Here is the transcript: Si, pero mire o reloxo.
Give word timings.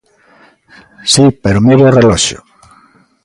Si, 1.11 1.25
pero 1.43 1.63
mire 1.67 1.83
o 1.89 1.95
reloxo. 1.97 2.39